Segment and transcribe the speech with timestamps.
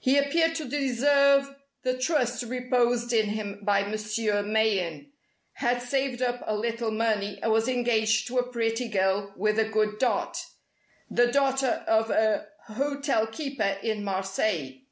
[0.00, 5.10] He appeared to deserve the trust reposed in him by Monsieur Mayen;
[5.52, 9.64] had saved up a little money and was engaged to a pretty girl with a
[9.64, 10.36] good dot,
[11.10, 14.82] the daughter of a hotel keeper in Marseilles.